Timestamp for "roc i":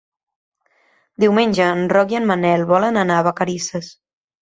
1.93-2.19